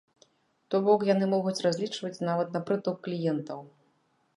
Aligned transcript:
То 0.69 0.79
бок, 0.87 1.05
яны 1.11 1.29
могуць 1.35 1.63
разлічваць 1.67 2.23
нават 2.31 2.49
на 2.59 2.67
прыток 2.71 2.95
кліентаў. 3.11 3.59